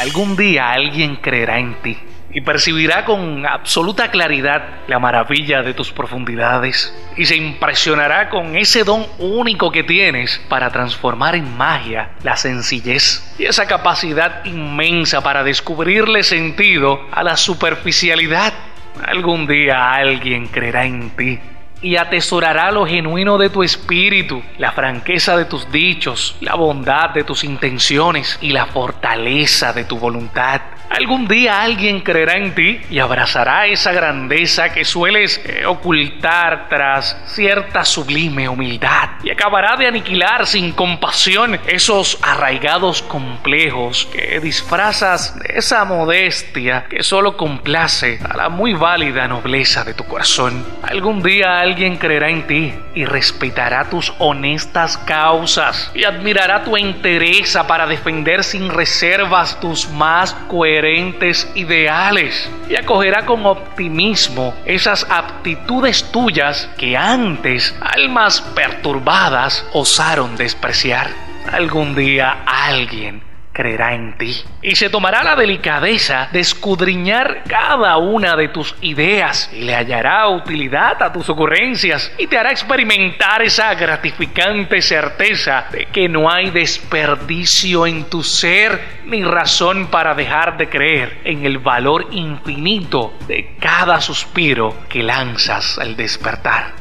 Algún 0.00 0.34
día 0.34 0.70
alguien 0.70 1.16
creerá 1.16 1.58
en 1.58 1.74
ti 1.82 1.98
y 2.32 2.40
percibirá 2.40 3.04
con 3.04 3.44
absoluta 3.44 4.10
claridad 4.10 4.80
la 4.86 4.98
maravilla 4.98 5.62
de 5.62 5.74
tus 5.74 5.92
profundidades 5.92 6.96
y 7.18 7.26
se 7.26 7.36
impresionará 7.36 8.30
con 8.30 8.56
ese 8.56 8.84
don 8.84 9.04
único 9.18 9.70
que 9.70 9.82
tienes 9.82 10.40
para 10.48 10.70
transformar 10.70 11.34
en 11.34 11.54
magia 11.54 12.12
la 12.22 12.38
sencillez 12.38 13.34
y 13.38 13.44
esa 13.44 13.66
capacidad 13.66 14.42
inmensa 14.46 15.22
para 15.22 15.44
descubrirle 15.44 16.22
sentido 16.22 17.06
a 17.12 17.22
la 17.22 17.36
superficialidad. 17.36 18.54
Algún 19.04 19.46
día 19.46 19.92
alguien 19.92 20.46
creerá 20.46 20.86
en 20.86 21.10
ti 21.10 21.38
y 21.82 21.96
atesorará 21.96 22.70
lo 22.70 22.86
genuino 22.86 23.38
de 23.38 23.50
tu 23.50 23.62
espíritu, 23.62 24.42
la 24.58 24.72
franqueza 24.72 25.36
de 25.36 25.44
tus 25.44 25.70
dichos, 25.70 26.36
la 26.40 26.54
bondad 26.54 27.10
de 27.10 27.24
tus 27.24 27.44
intenciones 27.44 28.38
y 28.40 28.50
la 28.50 28.66
fortaleza 28.66 29.72
de 29.72 29.84
tu 29.84 29.98
voluntad. 29.98 30.60
Algún 30.90 31.28
día 31.28 31.62
alguien 31.62 32.00
creerá 32.00 32.36
en 32.36 32.52
ti 32.52 32.80
y 32.90 32.98
abrazará 32.98 33.66
esa 33.68 33.92
grandeza 33.92 34.72
que 34.72 34.84
sueles 34.84 35.40
eh, 35.44 35.64
ocultar 35.64 36.68
tras 36.68 37.16
cierta 37.26 37.84
sublime 37.84 38.48
humildad 38.48 39.10
y 39.22 39.30
acabará 39.30 39.76
de 39.76 39.86
aniquilar 39.86 40.48
sin 40.48 40.72
compasión 40.72 41.60
esos 41.68 42.18
arraigados 42.22 43.02
complejos 43.02 44.08
que 44.12 44.40
disfrazas 44.40 45.38
de 45.38 45.58
esa 45.58 45.84
modestia 45.84 46.86
que 46.90 47.04
solo 47.04 47.36
complace 47.36 48.18
a 48.28 48.36
la 48.36 48.48
muy 48.48 48.74
válida 48.74 49.28
nobleza 49.28 49.84
de 49.84 49.94
tu 49.94 50.04
corazón. 50.04 50.66
Algún 50.82 51.22
día 51.22 51.60
alguien 51.70 51.98
creerá 51.98 52.30
en 52.30 52.48
ti 52.48 52.74
y 52.96 53.04
respetará 53.04 53.84
tus 53.84 54.12
honestas 54.18 54.98
causas 54.98 55.92
y 55.94 56.02
admirará 56.02 56.64
tu 56.64 56.76
entereza 56.76 57.68
para 57.68 57.86
defender 57.86 58.42
sin 58.42 58.70
reservas 58.70 59.60
tus 59.60 59.88
más 59.88 60.34
coherentes 60.48 61.48
ideales 61.54 62.50
y 62.68 62.74
acogerá 62.74 63.24
con 63.24 63.46
optimismo 63.46 64.52
esas 64.64 65.06
aptitudes 65.08 66.10
tuyas 66.10 66.68
que 66.76 66.96
antes 66.96 67.72
almas 67.80 68.40
perturbadas 68.40 69.64
osaron 69.72 70.36
despreciar. 70.36 71.08
Algún 71.52 71.94
día 71.94 72.38
alguien 72.46 73.29
creerá 73.60 73.94
en 73.94 74.16
ti 74.16 74.42
y 74.62 74.74
se 74.74 74.88
tomará 74.88 75.22
la 75.22 75.36
delicadeza 75.36 76.30
de 76.32 76.40
escudriñar 76.40 77.42
cada 77.46 77.98
una 77.98 78.34
de 78.34 78.48
tus 78.48 78.74
ideas 78.80 79.50
y 79.52 79.64
le 79.64 79.74
hallará 79.74 80.26
utilidad 80.28 81.02
a 81.02 81.12
tus 81.12 81.28
ocurrencias 81.28 82.10
y 82.16 82.26
te 82.26 82.38
hará 82.38 82.52
experimentar 82.52 83.42
esa 83.42 83.74
gratificante 83.74 84.80
certeza 84.80 85.66
de 85.70 85.84
que 85.86 86.08
no 86.08 86.30
hay 86.30 86.48
desperdicio 86.48 87.86
en 87.86 88.08
tu 88.08 88.22
ser 88.22 88.80
ni 89.04 89.22
razón 89.24 89.88
para 89.88 90.14
dejar 90.14 90.56
de 90.56 90.70
creer 90.70 91.20
en 91.24 91.44
el 91.44 91.58
valor 91.58 92.06
infinito 92.12 93.12
de 93.28 93.56
cada 93.60 94.00
suspiro 94.00 94.74
que 94.88 95.02
lanzas 95.02 95.78
al 95.78 95.96
despertar. 95.96 96.72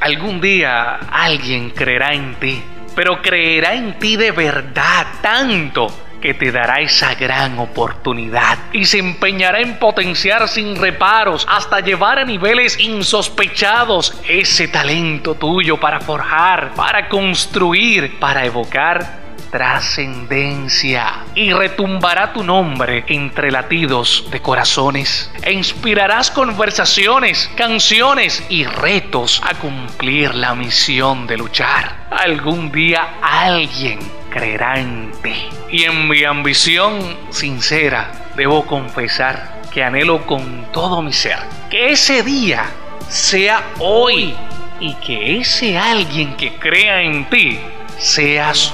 Algún 0.00 0.40
día 0.40 0.94
alguien 1.10 1.70
creerá 1.70 2.14
en 2.14 2.36
ti 2.36 2.62
pero 2.96 3.22
creerá 3.22 3.74
en 3.74 3.98
ti 4.00 4.16
de 4.16 4.32
verdad 4.32 5.06
tanto 5.20 5.86
que 6.20 6.34
te 6.34 6.50
dará 6.50 6.80
esa 6.80 7.14
gran 7.14 7.58
oportunidad. 7.58 8.58
Y 8.72 8.86
se 8.86 8.98
empeñará 8.98 9.60
en 9.60 9.78
potenciar 9.78 10.48
sin 10.48 10.74
reparos 10.74 11.46
hasta 11.48 11.80
llevar 11.80 12.18
a 12.18 12.24
niveles 12.24 12.80
insospechados 12.80 14.18
ese 14.26 14.66
talento 14.66 15.34
tuyo 15.34 15.78
para 15.78 16.00
forjar, 16.00 16.72
para 16.74 17.08
construir, 17.08 18.18
para 18.18 18.44
evocar 18.44 19.26
trascendencia. 19.50 21.24
Y 21.34 21.52
retumbará 21.52 22.32
tu 22.32 22.42
nombre 22.42 23.04
entre 23.08 23.50
latidos 23.50 24.26
de 24.30 24.40
corazones. 24.40 25.30
E 25.42 25.52
inspirarás 25.52 26.30
conversaciones, 26.30 27.50
canciones 27.56 28.44
y 28.48 28.64
retos 28.64 29.40
a 29.44 29.54
cumplir 29.54 30.34
la 30.34 30.54
misión 30.54 31.26
de 31.26 31.36
luchar. 31.36 32.05
Algún 32.16 32.72
día 32.72 33.18
alguien 33.20 33.98
creerá 34.30 34.78
en 34.80 35.12
ti. 35.22 35.34
Y 35.70 35.84
en 35.84 36.08
mi 36.08 36.24
ambición 36.24 36.98
sincera 37.30 38.10
debo 38.36 38.64
confesar 38.66 39.62
que 39.72 39.84
anhelo 39.84 40.24
con 40.26 40.66
todo 40.72 41.02
mi 41.02 41.12
ser 41.12 41.38
que 41.70 41.92
ese 41.92 42.22
día 42.22 42.64
sea 43.08 43.62
hoy 43.78 44.34
y 44.80 44.94
que 44.94 45.40
ese 45.40 45.76
alguien 45.76 46.36
que 46.36 46.56
crea 46.58 47.02
en 47.02 47.28
ti 47.28 47.58
seas 47.98 48.72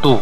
tú. 0.00 0.20